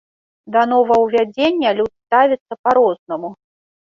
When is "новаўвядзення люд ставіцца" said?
0.69-2.53